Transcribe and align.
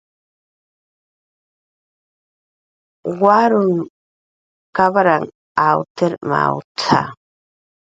"Waruw 3.21 3.73
kapranh 4.75 5.29
awtir 5.67 6.13
mawt""a" 6.29 6.99